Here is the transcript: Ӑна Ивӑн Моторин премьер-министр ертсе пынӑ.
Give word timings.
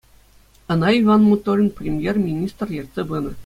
Ӑна 0.71 0.89
Ивӑн 0.99 1.21
Моторин 1.29 1.69
премьер-министр 1.79 2.67
ертсе 2.79 3.01
пынӑ. 3.09 3.31